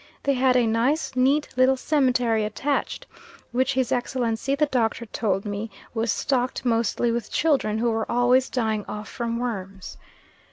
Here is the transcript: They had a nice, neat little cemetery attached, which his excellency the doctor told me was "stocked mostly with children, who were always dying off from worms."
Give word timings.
They 0.23 0.33
had 0.33 0.55
a 0.57 0.65
nice, 0.65 1.15
neat 1.15 1.47
little 1.55 1.77
cemetery 1.77 2.43
attached, 2.43 3.05
which 3.51 3.75
his 3.75 3.91
excellency 3.91 4.55
the 4.55 4.65
doctor 4.65 5.05
told 5.05 5.45
me 5.45 5.69
was 5.93 6.11
"stocked 6.11 6.65
mostly 6.65 7.11
with 7.11 7.31
children, 7.31 7.77
who 7.77 7.91
were 7.91 8.11
always 8.11 8.49
dying 8.49 8.83
off 8.87 9.07
from 9.07 9.37
worms." 9.37 9.97